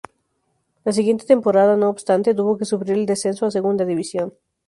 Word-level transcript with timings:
La 0.83 0.91
siguiente 0.93 1.25
temporada, 1.27 1.77
no 1.77 1.87
obstante, 1.87 2.33
tuvo 2.33 2.57
que 2.57 2.65
sufrir 2.65 2.97
el 2.97 3.05
descenso 3.05 3.45
a 3.45 3.51
Segunda 3.51 3.85
División. 3.85 4.33